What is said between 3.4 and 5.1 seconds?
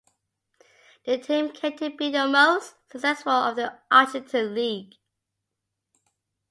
the Argentine league.